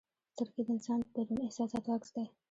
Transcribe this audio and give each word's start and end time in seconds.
سترګې 0.31 0.61
د 0.65 0.69
انسان 0.75 0.97
د 1.03 1.07
دروني 1.15 1.43
احساساتو 1.47 1.93
عکس 1.97 2.09
دی. 2.15 2.25